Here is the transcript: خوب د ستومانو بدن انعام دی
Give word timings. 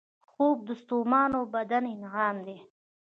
خوب 0.29 0.57
د 0.67 0.69
ستومانو 0.81 1.39
بدن 1.53 1.83
انعام 1.95 2.37
دی 2.47 2.57